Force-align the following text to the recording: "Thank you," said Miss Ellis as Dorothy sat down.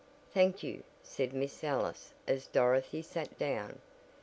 "Thank 0.33 0.63
you," 0.63 0.81
said 1.03 1.31
Miss 1.31 1.63
Ellis 1.63 2.15
as 2.27 2.47
Dorothy 2.47 3.03
sat 3.03 3.37
down. 3.37 3.81